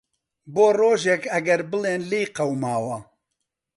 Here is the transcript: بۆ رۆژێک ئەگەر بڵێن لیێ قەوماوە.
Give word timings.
بۆ 0.53 0.65
رۆژێک 0.79 1.23
ئەگەر 1.33 1.61
بڵێن 1.71 2.01
لیێ 2.11 2.23
قەوماوە. 2.35 2.97